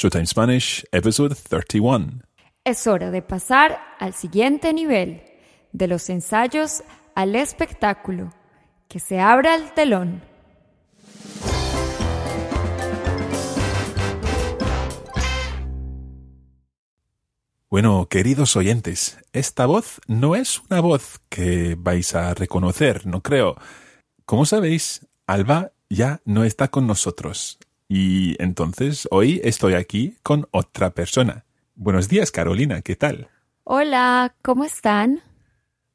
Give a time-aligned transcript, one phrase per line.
[0.00, 2.22] Showtime Spanish, episode 31.
[2.62, 5.24] Es hora de pasar al siguiente nivel,
[5.72, 6.84] de los ensayos
[7.16, 8.32] al espectáculo.
[8.86, 10.22] Que se abra el telón.
[17.68, 23.56] Bueno, queridos oyentes, esta voz no es una voz que vais a reconocer, no creo.
[24.24, 27.58] Como sabéis, Alba ya no está con nosotros.
[27.88, 31.46] Y entonces hoy estoy aquí con otra persona.
[31.74, 33.28] Buenos días, Carolina, ¿qué tal?
[33.64, 35.22] Hola, ¿cómo están?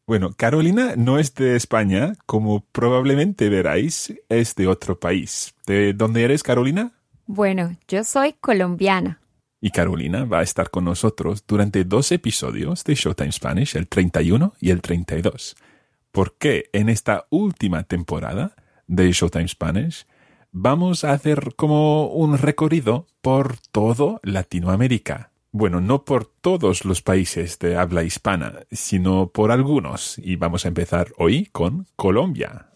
[0.08, 5.54] Bueno, Carolina no es de España, como probablemente veráis, es de otro país.
[5.68, 6.94] ¿De dónde eres, Carolina?
[7.28, 9.22] Bueno, yo soy colombiana.
[9.62, 14.56] Y Carolina va a estar con nosotros durante dos episodios de Showtime Spanish, el 31
[14.60, 15.56] y el 32.
[16.12, 18.56] Porque en esta última temporada
[18.88, 20.06] de Showtime Spanish
[20.54, 25.32] vamos a hacer como un recorrido por todo Latinoamérica.
[25.52, 30.18] Bueno, no por todos los países de habla hispana, sino por algunos.
[30.20, 32.70] Y vamos a empezar hoy con Colombia.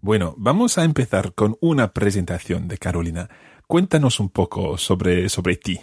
[0.00, 3.28] Bueno, vamos a empezar con una presentación de Carolina.
[3.66, 5.80] Cuéntanos un poco sobre, sobre ti.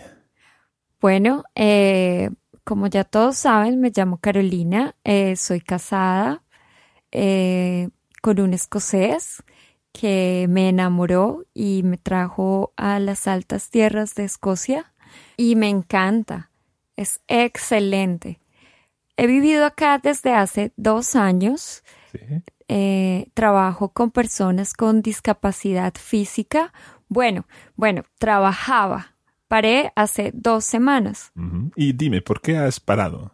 [1.01, 2.29] Bueno, eh,
[2.63, 6.43] como ya todos saben, me llamo Carolina, eh, soy casada
[7.11, 7.89] eh,
[8.21, 9.43] con un escocés
[9.91, 14.93] que me enamoró y me trajo a las altas tierras de Escocia
[15.37, 16.49] y me encanta,
[16.95, 18.39] es excelente.
[19.15, 21.83] He vivido acá desde hace dos años.
[22.11, 22.19] Sí.
[22.69, 26.73] Eh, trabajo con personas con discapacidad física.
[27.07, 29.12] Bueno, bueno, trabajaba.
[29.53, 31.31] Paré hace dos semanas.
[31.75, 33.33] Y dime, ¿por qué has parado?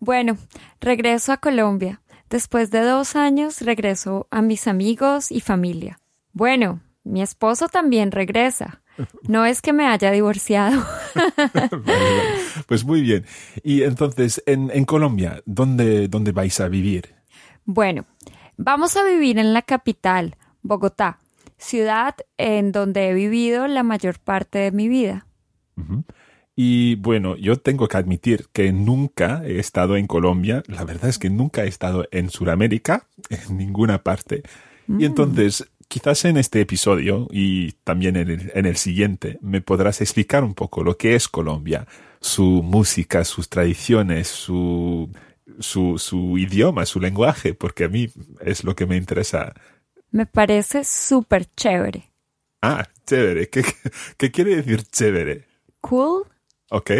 [0.00, 0.38] Bueno,
[0.80, 2.00] regreso a Colombia.
[2.30, 6.00] Después de dos años regreso a mis amigos y familia.
[6.32, 8.80] Bueno, mi esposo también regresa.
[9.28, 10.86] No es que me haya divorciado.
[12.66, 13.26] Pues muy bien.
[13.62, 17.14] Y entonces, en, en Colombia, ¿dónde, ¿dónde vais a vivir?
[17.66, 18.06] Bueno,
[18.56, 21.18] vamos a vivir en la capital, Bogotá,
[21.58, 25.26] ciudad en donde he vivido la mayor parte de mi vida.
[26.54, 30.62] Y bueno, yo tengo que admitir que nunca he estado en Colombia.
[30.66, 34.42] La verdad es que nunca he estado en Sudamérica, en ninguna parte.
[34.98, 40.00] Y entonces, quizás en este episodio y también en el, en el siguiente, me podrás
[40.00, 41.86] explicar un poco lo que es Colombia,
[42.20, 45.08] su música, sus tradiciones, su,
[45.60, 48.08] su, su idioma, su lenguaje, porque a mí
[48.40, 49.54] es lo que me interesa.
[50.10, 52.10] Me parece súper chévere.
[52.60, 53.48] Ah, chévere.
[53.48, 53.64] ¿Qué,
[54.18, 55.51] qué quiere decir chévere?
[55.82, 56.24] Cool.
[56.70, 56.90] ¿Ok?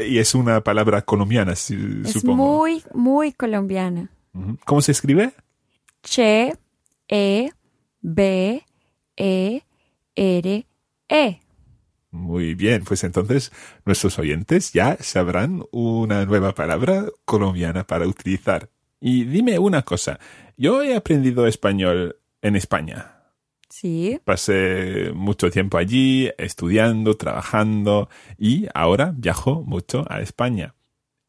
[0.00, 2.36] Y es una palabra colombiana, si- Es supongo.
[2.58, 4.10] muy, muy colombiana.
[4.64, 5.32] ¿Cómo se escribe?
[6.02, 6.56] Che,
[7.08, 7.50] E,
[8.00, 8.64] B,
[9.16, 9.62] E,
[10.16, 10.66] R,
[11.08, 11.40] E.
[12.10, 13.52] Muy bien, pues entonces
[13.84, 18.68] nuestros oyentes ya sabrán una nueva palabra colombiana para utilizar.
[19.00, 20.18] Y dime una cosa,
[20.56, 23.13] yo he aprendido español en España.
[23.76, 24.20] Sí.
[24.24, 28.08] Pasé mucho tiempo allí estudiando, trabajando
[28.38, 30.76] y ahora viajo mucho a España.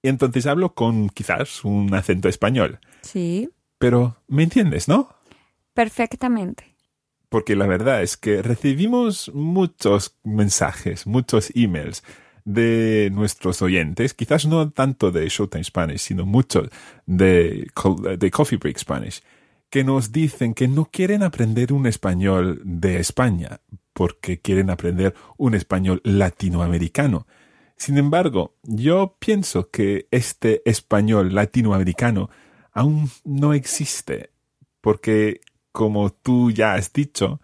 [0.03, 2.79] Y entonces hablo con quizás un acento español.
[3.01, 3.49] Sí.
[3.79, 5.09] Pero, ¿me entiendes, no?
[5.73, 6.75] Perfectamente.
[7.29, 12.03] porque la verdad es que recibimos muchos mensajes, muchos emails
[12.45, 16.69] de nuestros oyentes, quizás no tanto de Showtime Spanish, sino muchos
[17.07, 17.67] de,
[18.17, 19.21] de Coffee Break Spanish,
[19.69, 23.61] que nos dicen que no quieren aprender un español de España,
[23.93, 27.27] porque quieren aprender un español latinoamericano.
[27.77, 32.29] Sin embargo, yo pienso que este español latinoamericano
[32.71, 34.31] aún no existe,
[34.81, 37.41] porque como tú ya has dicho,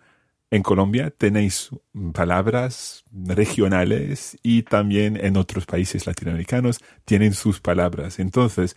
[0.52, 1.70] en Colombia tenéis
[2.14, 8.20] palabras regionales y también en otros países latinoamericanos tienen sus palabras.
[8.20, 8.76] Entonces,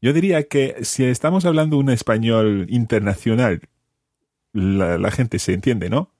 [0.00, 3.62] yo diría que si estamos hablando un español internacional,
[4.52, 6.10] la, gente se entiende, ¿no?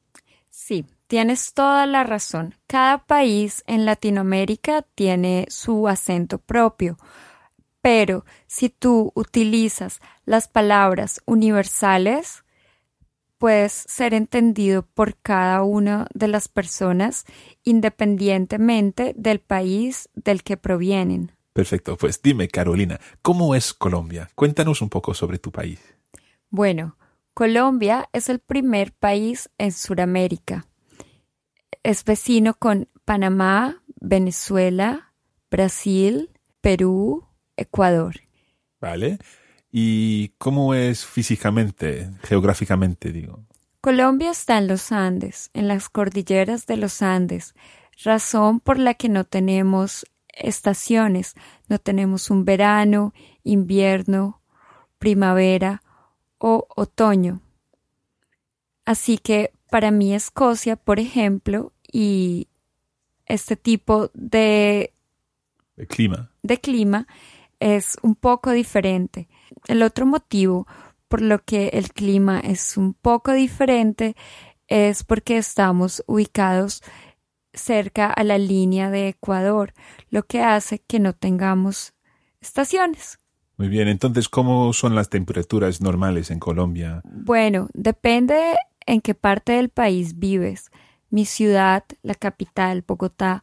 [0.51, 2.55] Sí, tienes toda la razón.
[2.67, 6.99] Cada país en Latinoamérica tiene su acento propio.
[7.83, 12.45] Pero si tú utilizas las palabras universales,
[13.39, 17.25] puedes ser entendido por cada una de las personas
[17.65, 21.33] independientemente del país del que provienen.
[21.53, 24.31] Perfecto, pues dime, Carolina, ¿cómo es Colombia?
[24.35, 25.81] Cuéntanos un poco sobre tu país.
[26.49, 26.97] Bueno,
[27.35, 30.67] Colombia es el primer país en Sudamérica.
[31.83, 35.13] Es vecino con Panamá, Venezuela,
[35.51, 36.31] Brasil,
[36.61, 37.27] Perú,
[37.57, 38.21] Ecuador.
[38.81, 39.19] ¿Vale?
[39.73, 43.45] ¿Y cómo es físicamente, geográficamente, digo?
[43.81, 47.55] Colombia está en los Andes, en las cordilleras de los Andes,
[48.05, 50.05] razón por la que no tenemos
[50.41, 51.35] estaciones,
[51.69, 53.13] no tenemos un verano,
[53.45, 54.41] invierno,
[54.99, 55.83] primavera
[56.39, 57.41] o otoño.
[58.85, 62.49] Así que para mí Escocia, por ejemplo, y
[63.27, 64.93] este tipo de,
[65.89, 66.31] clima.
[66.43, 67.07] de clima
[67.61, 69.29] es un poco diferente.
[69.69, 70.67] El otro motivo
[71.09, 74.15] por lo que el clima es un poco diferente
[74.69, 76.83] es porque estamos ubicados
[77.53, 79.73] cerca a la línea de Ecuador,
[80.11, 81.95] lo que hace que no tengamos
[82.41, 83.19] estaciones.
[83.57, 87.03] Muy bien, entonces, ¿cómo son las temperaturas normales en Colombia?
[87.05, 88.57] Bueno, depende
[88.87, 90.71] en qué parte del país vives.
[91.11, 93.43] Mi ciudad, la capital, Bogotá,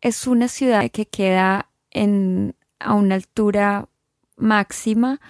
[0.00, 3.88] es una ciudad que queda en, a una altura
[4.36, 5.20] máxima,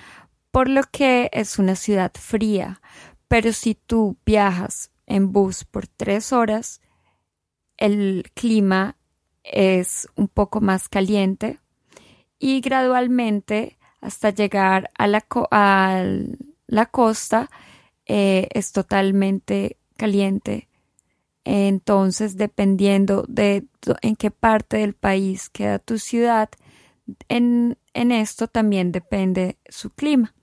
[0.51, 2.81] por lo que es una ciudad fría.
[3.29, 6.81] Pero si tú viajas en bus por tres horas,
[7.77, 8.97] el clima
[9.43, 11.59] es un poco más caliente
[12.39, 15.25] y gradualmente hasta llegar a la,
[16.67, 17.51] la costa
[18.07, 20.69] eh, es totalmente caliente.
[21.45, 23.65] Entonces, dependiendo de
[24.01, 26.49] en qué parte del país queda tu ciudad,
[27.29, 30.35] en esto también depende su clima.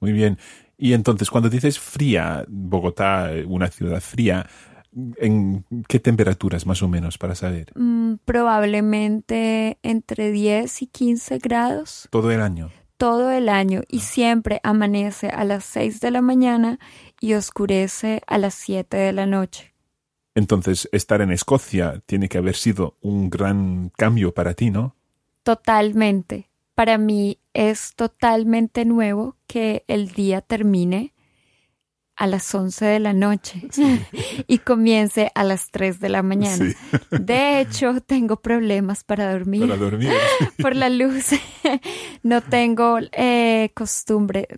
[0.00, 0.38] Muy bien.
[0.76, 4.48] Y entonces, cuando dices fría, Bogotá, una ciudad fría,
[4.92, 7.72] ¿En qué temperaturas más o menos para saber?
[7.76, 12.08] Mm, probablemente entre 10 y 15 grados.
[12.10, 12.70] ¿Todo el año?
[12.96, 16.78] Todo el año y siempre amanece a las 6 de la mañana
[17.20, 19.74] y oscurece a las 7 de la noche.
[20.34, 24.96] Entonces, estar en Escocia tiene que haber sido un gran cambio para ti, ¿no?
[25.42, 26.50] Totalmente.
[26.74, 31.14] Para mí es totalmente nuevo que el día termine
[32.20, 33.66] a las 11 de la noche
[34.46, 36.66] y comience a las 3 de la mañana.
[37.10, 39.62] De hecho, tengo problemas para dormir.
[39.62, 40.12] Para dormir.
[40.60, 41.30] Por la luz.
[42.22, 44.48] no tengo eh, costumbre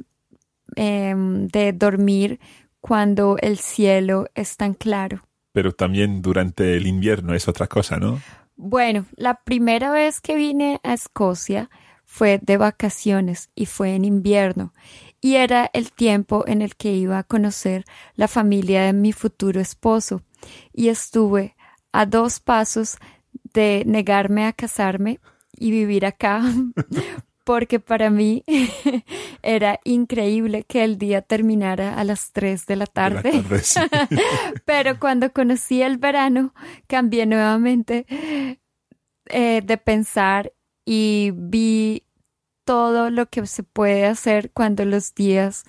[0.74, 2.40] em, de dormir
[2.80, 5.22] cuando el cielo es tan claro.
[5.52, 8.20] Pero también durante el invierno es otra cosa, ¿no?
[8.56, 11.70] Bueno, la primera vez que vine a Escocia
[12.04, 14.72] fue de vacaciones y fue en invierno
[15.22, 17.84] y era el tiempo en el que iba a conocer
[18.16, 20.20] la familia de mi futuro esposo,
[20.74, 21.56] y estuve
[21.92, 22.96] a dos pasos
[23.54, 25.20] de negarme a casarme
[25.56, 26.42] y vivir acá,
[27.44, 28.42] porque para mí
[29.42, 33.44] era increíble que el día terminara a las tres de la tarde.
[34.64, 36.52] Pero cuando conocí el verano,
[36.88, 38.06] cambié nuevamente
[39.26, 40.52] eh, de pensar
[40.84, 42.04] y vi
[42.64, 45.64] todo lo que se puede hacer cuando los días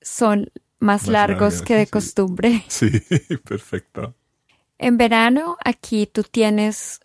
[0.00, 2.64] son más, largos que de costumbre.
[2.68, 2.90] Sí,
[3.44, 4.14] perfecto.
[4.78, 7.00] En verano aquí tú tienes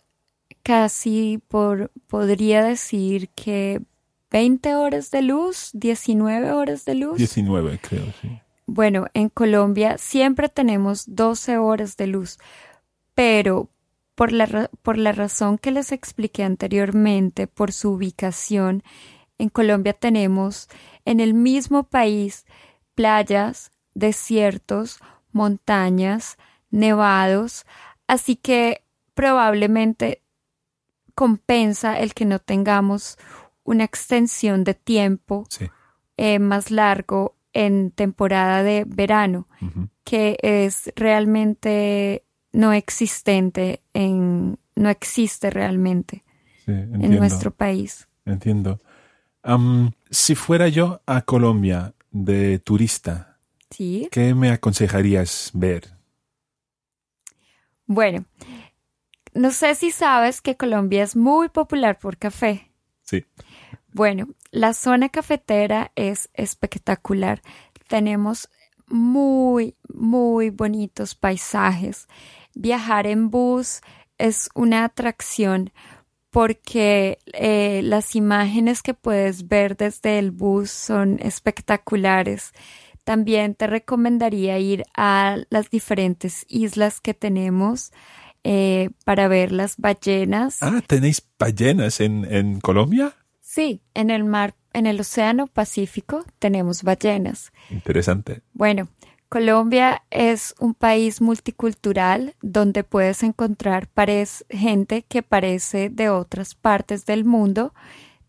[0.62, 3.80] casi por, podría decir que
[4.30, 7.16] 20 horas de luz, 19 horas de luz.
[7.16, 8.40] 19 creo, sí.
[8.66, 12.38] Bueno, en Colombia siempre tenemos 12 horas de luz,
[13.14, 13.68] pero
[14.14, 18.84] por la, por la razón que les expliqué anteriormente, por su ubicación,
[19.40, 20.68] en Colombia tenemos
[21.06, 22.44] en el mismo país
[22.94, 25.00] playas, desiertos,
[25.32, 26.36] montañas,
[26.70, 27.64] nevados,
[28.06, 30.22] así que probablemente
[31.14, 33.16] compensa el que no tengamos
[33.64, 35.46] una extensión de tiempo
[36.16, 39.48] eh, más largo en temporada de verano,
[40.04, 46.24] que es realmente no existente en, no existe realmente
[46.66, 48.06] en nuestro país.
[48.26, 48.78] Entiendo
[50.10, 55.90] si fuera yo a Colombia de turista, ¿qué me aconsejarías ver?
[57.86, 58.24] Bueno,
[59.34, 62.70] no sé si sabes que Colombia es muy popular por café.
[63.02, 63.24] Sí.
[63.92, 67.42] Bueno, la zona cafetera es espectacular.
[67.88, 68.48] Tenemos
[68.86, 72.08] muy, muy bonitos paisajes.
[72.54, 73.80] Viajar en bus
[74.18, 75.72] es una atracción
[76.30, 82.52] porque eh, las imágenes que puedes ver desde el bus son espectaculares.
[83.04, 87.92] También te recomendaría ir a las diferentes islas que tenemos
[88.44, 90.62] eh, para ver las ballenas.
[90.62, 93.14] Ah, ¿tenéis ballenas en, en Colombia?
[93.40, 97.52] Sí, en el mar, en el Océano Pacífico tenemos ballenas.
[97.70, 98.42] Interesante.
[98.52, 98.88] Bueno,
[99.30, 103.88] Colombia es un país multicultural donde puedes encontrar
[104.48, 107.72] gente que parece de otras partes del mundo,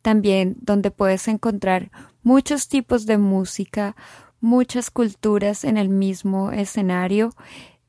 [0.04, 1.90] también donde puedes encontrar
[2.22, 3.96] muchos tipos de música,
[4.42, 7.32] muchas culturas en el mismo escenario.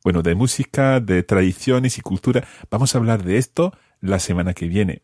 [0.03, 4.69] Bueno, de música, de tradiciones y cultura, vamos a hablar de esto la semana que
[4.69, 5.03] viene.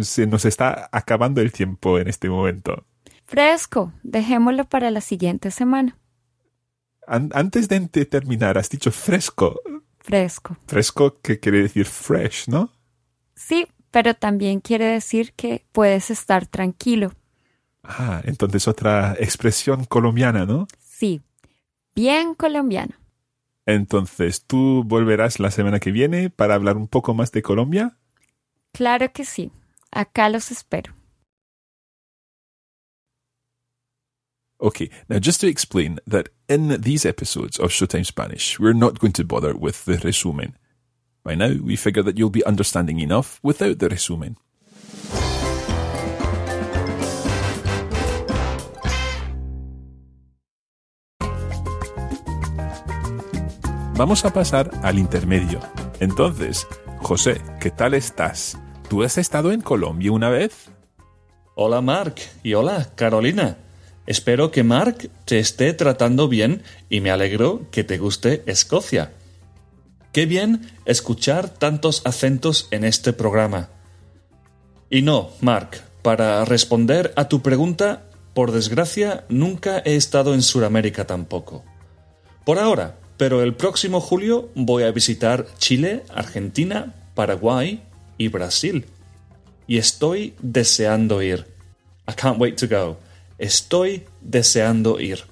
[0.00, 2.84] Se nos está acabando el tiempo en este momento.
[3.26, 5.96] Fresco, dejémoslo para la siguiente semana.
[7.06, 9.60] Antes de terminar, has dicho fresco.
[9.98, 10.56] Fresco.
[10.66, 12.72] Fresco que quiere decir fresh, ¿no?
[13.34, 17.12] Sí, pero también quiere decir que puedes estar tranquilo.
[17.82, 20.66] Ah, entonces otra expresión colombiana, ¿no?
[20.78, 21.20] Sí,
[21.94, 22.98] bien colombiana.
[23.66, 27.96] Entonces, ¿tú volverás la semana que viene para hablar un poco más de Colombia?
[28.72, 29.52] Claro que sí.
[29.90, 30.93] Acá los espero.
[34.64, 39.12] Okay, now just to explain that in these episodes of Showtime Spanish, we're not going
[39.12, 40.56] to bother with the resumen.
[41.22, 44.38] By now, we figure that you'll be understanding enough without the resumen.
[53.96, 55.60] Vamos a pasar al intermedio.
[56.00, 56.66] Entonces,
[57.02, 58.56] José, ¿qué tal estás?
[58.88, 60.70] ¿Tú has estado en Colombia una vez?
[61.54, 63.58] Hola Mark y hola Carolina.
[64.06, 69.12] Espero que Mark te esté tratando bien y me alegro que te guste Escocia.
[70.12, 73.70] Qué bien escuchar tantos acentos en este programa.
[74.90, 81.06] Y no, Mark, para responder a tu pregunta, por desgracia, nunca he estado en Sudamérica
[81.06, 81.64] tampoco.
[82.44, 87.82] Por ahora, pero el próximo julio voy a visitar Chile, Argentina, Paraguay
[88.18, 88.86] y Brasil.
[89.66, 91.46] Y estoy deseando ir.
[92.06, 92.98] I can't wait to go.
[93.44, 95.24] Estoy deseando ir.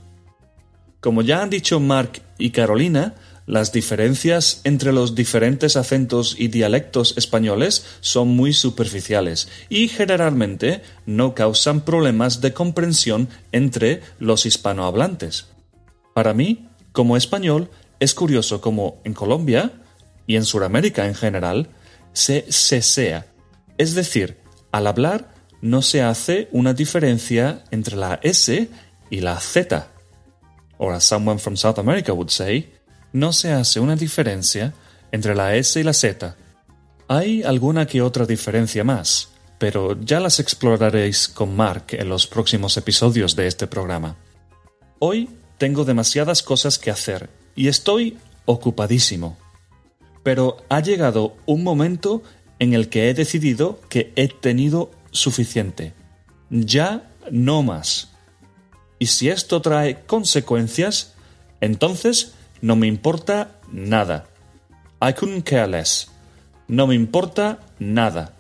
[1.01, 3.15] Como ya han dicho Mark y Carolina,
[3.47, 11.35] las diferencias entre los diferentes acentos y dialectos españoles son muy superficiales y generalmente no
[11.35, 15.47] causan problemas de comprensión entre los hispanohablantes.
[16.13, 19.73] Para mí, como español, es curioso cómo en Colombia
[20.27, 21.71] y en Sudamérica en general
[22.13, 23.25] se sesea,
[23.79, 24.37] es decir,
[24.71, 25.32] al hablar
[25.63, 28.69] no se hace una diferencia entre la S
[29.09, 29.89] y la Z.
[30.77, 32.75] Or as someone from South America would say,
[33.13, 34.75] no se hace una diferencia
[35.13, 36.37] entre la S y la Z.
[37.07, 39.29] Hay alguna que otra diferencia más,
[39.59, 44.17] pero ya las exploraréis con Mark en los próximos episodios de este programa.
[44.99, 49.39] Hoy tengo demasiadas cosas que hacer y estoy ocupadísimo.
[50.25, 52.23] Pero ha llegado un momento
[52.59, 55.95] en el que he decidido que he tenido suficiente.
[56.51, 58.11] Ya no más.
[58.99, 61.15] Y si esto trae consecuencias,
[61.61, 64.27] entonces no me importa nada.
[65.01, 66.09] I couldn't care less.
[66.69, 68.35] No me importa nada.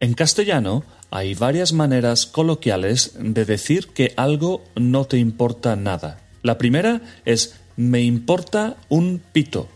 [0.00, 6.20] En castellano hay varias maneras coloquiales de decir que algo no te importa nada.
[6.42, 9.68] La primera es me importa un pito,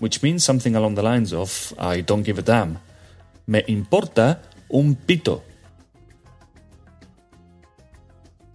[0.00, 2.78] which means something along the lines of I don't give a damn.
[3.46, 5.44] Me importa un pito.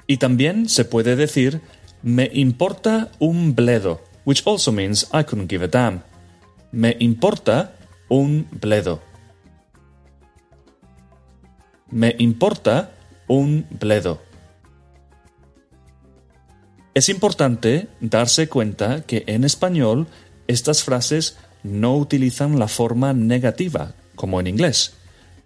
[0.08, 1.62] Y también se puede decir
[2.02, 6.04] me importa un bledo, which also means I couldn't give a damn.
[6.72, 7.74] Me importa
[8.08, 9.02] un bledo.
[11.90, 12.92] Me importa
[13.28, 14.22] un bledo.
[16.94, 20.08] Es importante darse cuenta que en español
[20.48, 24.94] estas frases no utilizan la forma negativa, como en inglés.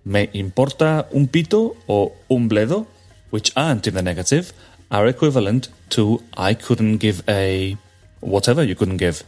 [0.04, 2.88] Me importa un pito o un bledo,
[3.32, 4.54] which aren't in the negative,
[4.90, 7.78] are equivalent to I couldn't give a
[8.22, 9.24] whatever you couldn't give.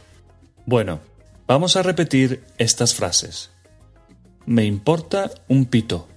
[0.66, 0.98] Bueno,
[1.46, 3.50] vamos a repetir estas frases.
[4.46, 6.08] Me importa un pito.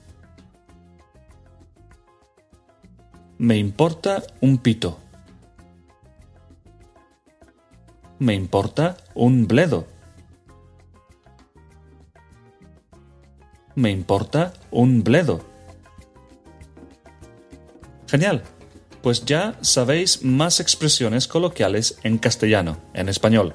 [3.37, 4.97] Me importa un pito.
[8.19, 9.87] me importa un bledo.
[13.77, 15.45] Me importa un bledo.
[18.07, 18.41] Genial.
[19.03, 23.53] Pues ya sabéis más expresiones coloquiales en castellano, en español.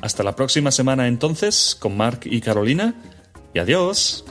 [0.00, 2.94] Hasta la próxima semana entonces con Mark y Carolina
[3.52, 4.24] y adiós.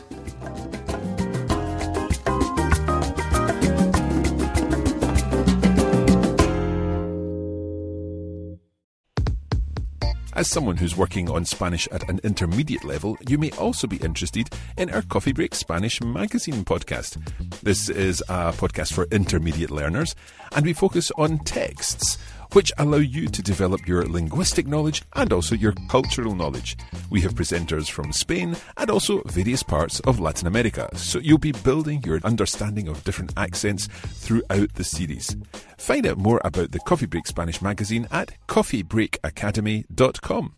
[10.40, 14.50] As someone who's working on Spanish at an intermediate level, you may also be interested
[14.78, 17.18] in our Coffee Break Spanish magazine podcast.
[17.62, 20.16] This is a podcast for intermediate learners,
[20.56, 22.18] and we focus on texts
[22.54, 26.78] which allow you to develop your linguistic knowledge and also your cultural knowledge.
[27.10, 31.52] We have presenters from Spain and also various parts of Latin America, so you'll be
[31.52, 35.36] building your understanding of different accents throughout the series.
[35.78, 40.56] Find out more about the Coffee Break Spanish magazine at coffeebreakacademy.com.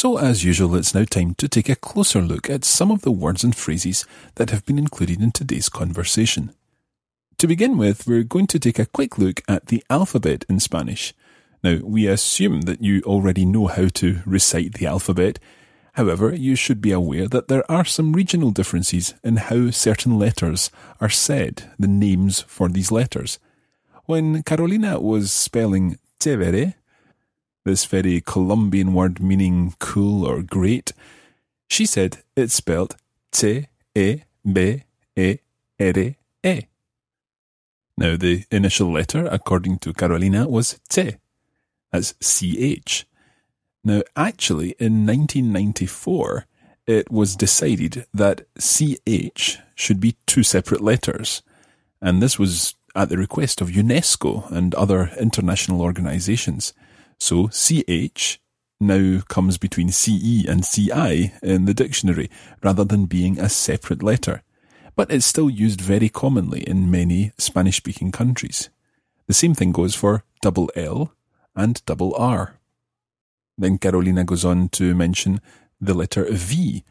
[0.00, 3.10] So, as usual, it's now time to take a closer look at some of the
[3.10, 6.54] words and phrases that have been included in today's conversation.
[7.36, 11.12] To begin with, we're going to take a quick look at the alphabet in Spanish.
[11.62, 15.38] Now, we assume that you already know how to recite the alphabet.
[15.92, 20.70] However, you should be aware that there are some regional differences in how certain letters
[21.02, 23.38] are said, the names for these letters.
[24.06, 26.72] When Carolina was spelling chévere,
[27.64, 30.92] this very Colombian word meaning cool or great,
[31.68, 32.96] she said it's spelled
[33.30, 34.82] T E B
[35.16, 35.38] E
[35.78, 36.14] R
[36.44, 36.66] E.
[37.96, 41.16] Now, the initial letter, according to Carolina, was T.
[41.92, 43.04] That's CH.
[43.84, 46.46] Now, actually, in 1994,
[46.86, 51.42] it was decided that CH should be two separate letters.
[52.00, 56.72] And this was at the request of UNESCO and other international organizations.
[57.20, 58.40] So CH
[58.80, 62.30] now comes between CE and CI in the dictionary
[62.62, 64.42] rather than being a separate letter.
[64.96, 68.70] But it's still used very commonly in many Spanish speaking countries.
[69.26, 71.12] The same thing goes for double L
[71.54, 72.58] and double R.
[73.56, 75.40] Then Carolina goes on to mention
[75.80, 76.84] the letter V,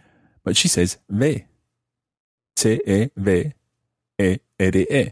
[0.44, 1.46] but she says V.
[2.56, 3.54] T-E-V-E-R-E.
[4.60, 5.12] -E.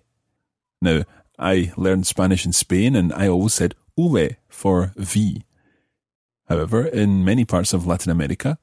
[0.81, 1.03] Now,
[1.39, 5.43] I learned Spanish in Spain and I always said V for V.
[6.47, 8.57] However, in many parts of Latin America,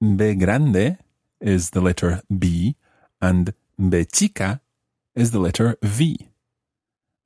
[0.00, 0.98] B grande
[1.40, 2.76] is the letter B
[3.20, 4.60] and B chica
[5.14, 6.28] is the letter V.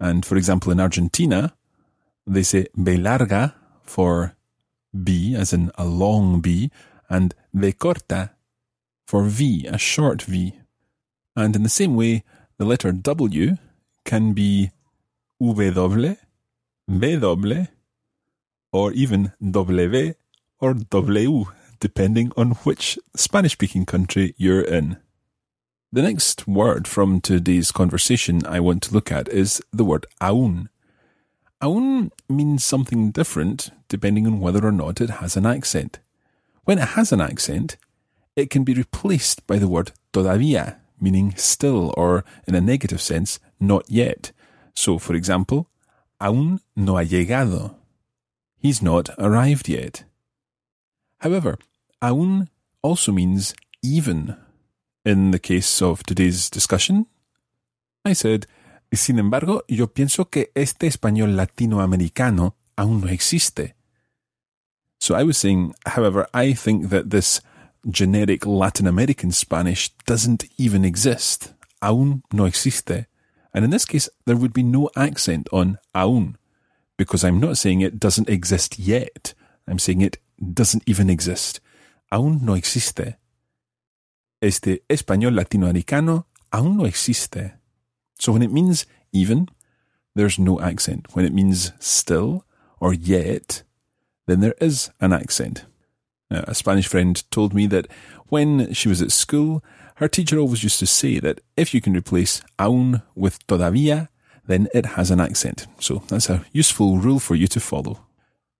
[0.01, 1.55] And for example, in Argentina,
[2.27, 4.37] they say B larga for
[5.03, 6.71] B, as in a long B,
[7.09, 8.31] and B corta
[9.07, 10.55] for V, a short V.
[11.35, 12.25] And in the same way,
[12.59, 13.57] the letter W
[14.05, 14.71] can be
[15.41, 16.17] W
[16.89, 17.67] W,
[18.73, 20.15] or even W
[20.59, 21.45] or W,
[21.81, 24.97] depending on which Spanish speaking country you're in.
[25.93, 30.69] The next word from today's conversation I want to look at is the word aún.
[31.61, 35.99] Aún means something different depending on whether or not it has an accent.
[36.65, 37.77] When it has an accent,
[38.35, 43.39] it can be replaced by the word todavía, meaning still or, in a negative sense,
[43.61, 44.33] not yet.
[44.75, 45.69] So, for example,
[46.19, 47.77] aún no ha llegado.
[48.61, 50.05] He's not arrived yet.
[51.19, 51.59] However,
[52.01, 52.49] aún
[52.83, 54.37] also means even.
[55.05, 57.07] In the case of today's discussion,
[58.05, 58.47] I said,
[58.93, 63.75] sin embargo, yo pienso que este español latinoamericano aún no existe.
[64.99, 67.41] So I was saying, however, I think that this
[67.89, 71.55] generic Latin American Spanish doesn't even exist.
[71.81, 73.07] Aún no existe.
[73.55, 76.37] And in this case, there would be no accent on aún,
[76.97, 79.35] because I'm not saying it doesn't exist yet.
[79.67, 80.19] I'm saying it
[80.53, 81.61] doesn't even exist.
[82.13, 83.17] Aún no existe.
[84.41, 87.53] Este español latinoamericano aún no existe.
[88.19, 89.49] So when it means even,
[90.15, 91.07] there's no accent.
[91.15, 92.45] When it means still
[92.81, 93.63] or yet,
[94.27, 95.65] then there is an accent.
[96.31, 97.89] Now, a Spanish friend told me that
[98.29, 99.63] when she was at school,
[99.97, 104.09] her teacher always used to say that if you can replace aún with todavía,
[104.47, 105.67] then it has an accent.
[105.81, 108.01] So that's a useful rule for you to follow.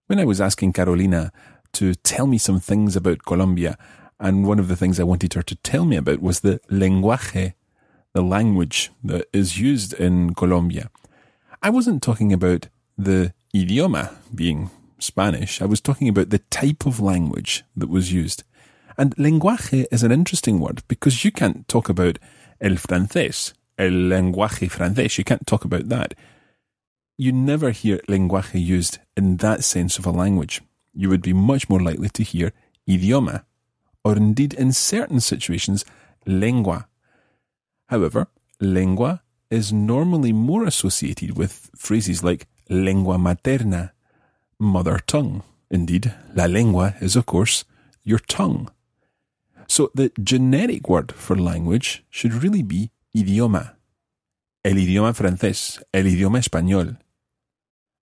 [0.07, 1.31] When I was asking Carolina
[1.73, 3.77] to tell me some things about Colombia,
[4.19, 7.53] and one of the things I wanted her to tell me about was the lenguaje,
[8.13, 10.89] the language that is used in Colombia.
[11.61, 15.61] I wasn't talking about the idioma being Spanish.
[15.61, 18.43] I was talking about the type of language that was used.
[18.99, 22.19] And lenguaje is an interesting word because you can't talk about
[22.59, 25.17] el francés, el lenguaje francés.
[25.17, 26.15] You can't talk about that.
[27.17, 30.61] You never hear lenguaje used in that sense of a language.
[30.93, 32.51] You would be much more likely to hear
[32.89, 33.45] idioma,
[34.03, 35.85] or indeed in certain situations,
[36.25, 36.89] lengua.
[37.87, 38.27] However,
[38.59, 43.91] lengua is normally more associated with phrases like lengua materna,
[44.59, 45.43] mother tongue.
[45.71, 47.63] Indeed, la lengua is, of course,
[48.03, 48.69] your tongue.
[49.69, 53.75] So the generic word for language should really be idioma.
[54.65, 56.97] El idioma francés, el idioma español.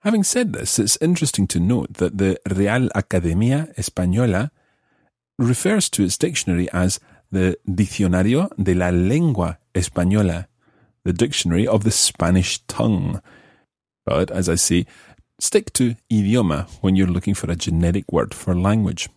[0.02, 4.50] Having said this, it's interesting to note that the Real Academia Española
[5.38, 7.02] refers to its dictionary as
[7.32, 10.48] the Diccionario de la Lengua Española,
[11.04, 13.22] the dictionary of the Spanish tongue.
[14.06, 14.86] But, as I say,
[15.40, 19.10] stick to idioma when you're looking for a generic word for language.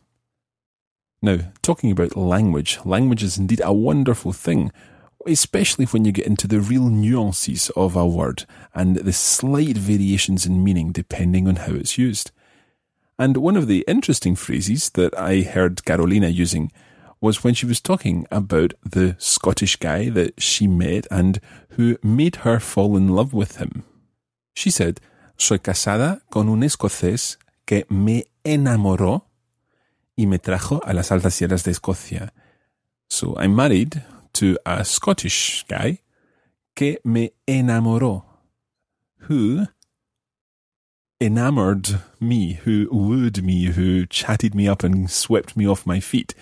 [1.22, 4.72] Now, talking about language, language is indeed a wonderful thing,
[5.26, 10.46] especially when you get into the real nuances of a word and the slight variations
[10.46, 12.30] in meaning depending on how it's used.
[13.18, 16.72] And one of the interesting phrases that I heard Carolina using
[17.20, 21.38] was when she was talking about the Scottish guy that she met and
[21.70, 23.84] who made her fall in love with him.
[24.54, 25.00] She said,
[25.36, 29.24] Soy casada con un escocés que me enamoró
[30.16, 32.32] y me trajo a las altas sierras de Escocia.
[33.08, 34.02] So I'm married
[34.34, 36.00] to a Scottish guy
[36.74, 38.24] que me enamoró,
[39.28, 39.66] who
[41.20, 46.34] enamored me, who wooed me, who chatted me up and swept me off my feet.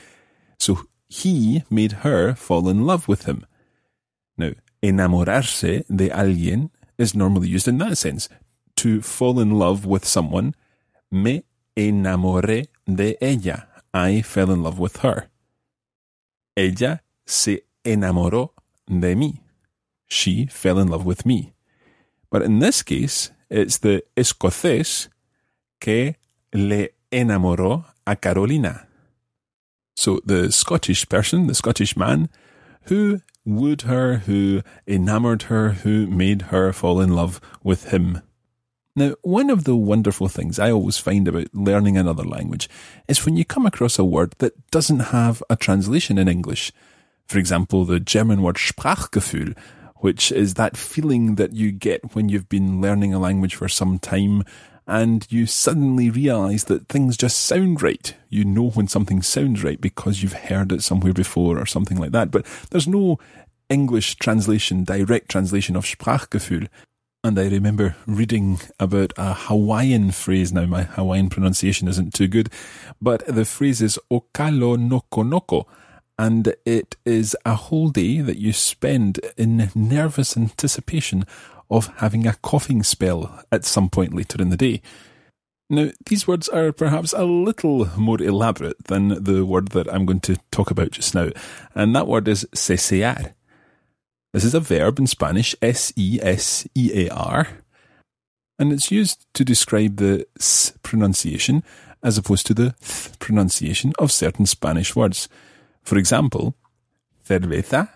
[0.59, 3.47] So he made her fall in love with him.
[4.37, 4.53] Now,
[4.83, 8.29] enamorarse de alguien is normally used in that sense.
[8.77, 10.55] To fall in love with someone,
[11.11, 11.43] me
[11.77, 13.67] enamoré de ella.
[13.95, 15.29] I fell in love with her.
[16.57, 18.51] Ella se enamoró
[18.87, 19.41] de mí.
[20.09, 21.53] She fell in love with me.
[22.31, 25.09] But in this case, it's the escocés
[25.81, 26.15] que
[26.53, 28.87] le enamoró a Carolina.
[29.97, 32.29] So the Scottish person, the Scottish man,
[32.85, 38.23] who wooed her, who enamored her, who made her fall in love with him.
[38.99, 42.69] Now, one of the wonderful things I always find about learning another language
[43.07, 46.73] is when you come across a word that doesn't have a translation in English.
[47.29, 49.57] For example, the German word Sprachgefühl,
[49.99, 54.01] which is that feeling that you get when you've been learning a language for some
[54.01, 54.43] time
[54.89, 58.17] and you suddenly realize that things just sound right.
[58.29, 62.11] You know when something sounds right because you've heard it somewhere before or something like
[62.11, 62.33] that.
[62.33, 63.21] But there's no
[63.69, 66.67] English translation, direct translation of Sprachgefühl.
[67.25, 70.53] And I remember reading about a Hawaiian phrase.
[70.53, 72.49] Now, my Hawaiian pronunciation isn't too good,
[73.03, 75.67] but the phrase is okalo noko noko
[76.19, 81.25] and it is a whole day that you spend in nervous anticipation
[81.71, 84.83] of having a coughing spell at some point later in the day.
[85.71, 90.21] Now, these words are perhaps a little more elaborate than the word that I'm going
[90.21, 91.31] to talk about just now,
[91.75, 93.35] and that word is cesear.
[94.33, 97.49] This is a verb in Spanish, S E S E A R,
[98.59, 101.63] and it's used to describe the s pronunciation
[102.03, 105.29] as opposed to the th pronunciation of certain Spanish words.
[105.83, 106.55] For example,
[107.27, 107.89] cerveza,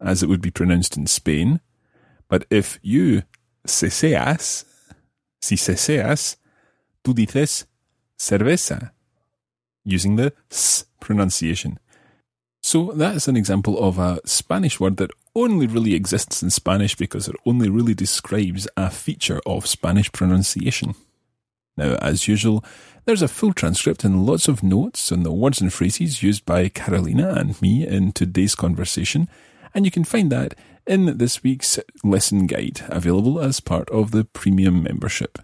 [0.00, 1.60] as it would be pronounced in Spain.
[2.28, 3.24] But if you
[3.66, 4.64] ceseas,
[5.40, 6.36] si ceseas,
[7.04, 7.66] tú dices
[8.18, 8.92] cerveza,
[9.84, 11.78] using the s pronunciation.
[12.62, 17.28] So that's an example of a Spanish word that only really exists in Spanish because
[17.28, 20.94] it only really describes a feature of Spanish pronunciation.
[21.76, 22.64] Now, as usual,
[23.04, 26.68] there's a full transcript and lots of notes on the words and phrases used by
[26.68, 29.28] Carolina and me in today's conversation,
[29.74, 30.54] and you can find that
[30.86, 35.38] in this week's lesson guide, available as part of the premium membership.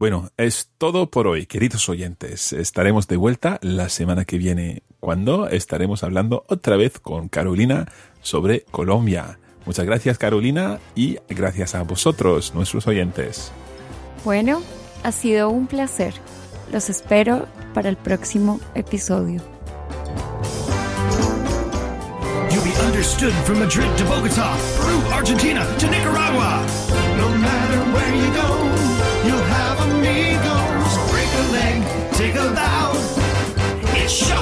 [0.00, 2.54] Bueno, es todo por hoy, queridos oyentes.
[2.54, 7.86] Estaremos de vuelta la semana que viene, cuando estaremos hablando otra vez con Carolina
[8.22, 9.38] sobre Colombia.
[9.66, 13.52] Muchas gracias Carolina y gracias a vosotros, nuestros oyentes.
[14.24, 14.62] Bueno,
[15.02, 16.14] ha sido un placer.
[16.72, 19.42] Los espero para el próximo episodio.
[22.50, 26.64] You'll be understood from Madrid to Bogota, Peru, Argentina to Nicaragua.
[27.18, 28.59] No matter where you go,